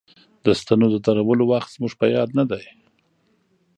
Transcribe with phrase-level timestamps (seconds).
[0.45, 2.65] د ستنو د درولو وخت زموږ په یاد نه دی.